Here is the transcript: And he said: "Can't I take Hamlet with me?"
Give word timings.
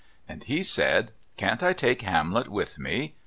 And 0.27 0.43
he 0.45 0.63
said: 0.63 1.11
"Can't 1.37 1.61
I 1.61 1.73
take 1.73 2.01
Hamlet 2.01 2.47
with 2.47 2.79
me?" 2.79 3.13